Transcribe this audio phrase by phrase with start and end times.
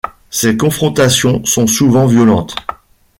[0.31, 2.55] Ces confrontations sont souvent violentes.